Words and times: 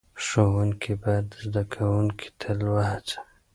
ښوونکي 0.25 0.93
باید 1.03 1.27
زده 1.43 1.63
کوونکي 1.73 2.27
تل 2.41 2.59
وهڅوي. 2.73 3.17